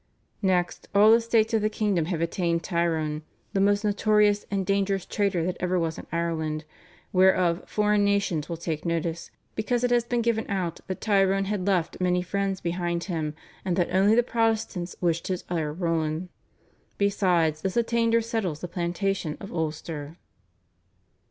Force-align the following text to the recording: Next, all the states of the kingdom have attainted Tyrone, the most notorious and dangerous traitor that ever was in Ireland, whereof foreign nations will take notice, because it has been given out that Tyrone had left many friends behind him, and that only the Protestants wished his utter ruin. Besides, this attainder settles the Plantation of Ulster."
Next, 0.41 0.87
all 0.95 1.11
the 1.11 1.21
states 1.21 1.53
of 1.53 1.61
the 1.61 1.69
kingdom 1.69 2.05
have 2.05 2.21
attainted 2.21 2.63
Tyrone, 2.63 3.21
the 3.53 3.61
most 3.61 3.83
notorious 3.85 4.47
and 4.49 4.65
dangerous 4.65 5.05
traitor 5.05 5.43
that 5.43 5.57
ever 5.59 5.77
was 5.79 5.99
in 5.99 6.07
Ireland, 6.11 6.65
whereof 7.13 7.61
foreign 7.67 8.03
nations 8.03 8.49
will 8.49 8.57
take 8.57 8.83
notice, 8.83 9.29
because 9.53 9.83
it 9.83 9.91
has 9.91 10.03
been 10.03 10.23
given 10.23 10.49
out 10.49 10.79
that 10.87 11.01
Tyrone 11.01 11.45
had 11.45 11.67
left 11.67 12.01
many 12.01 12.23
friends 12.23 12.61
behind 12.61 13.03
him, 13.03 13.35
and 13.63 13.75
that 13.75 13.93
only 13.93 14.15
the 14.15 14.23
Protestants 14.23 14.95
wished 15.01 15.27
his 15.27 15.43
utter 15.51 15.71
ruin. 15.71 16.29
Besides, 16.97 17.61
this 17.61 17.77
attainder 17.77 18.21
settles 18.21 18.61
the 18.61 18.67
Plantation 18.67 19.37
of 19.39 19.53
Ulster." 19.53 20.17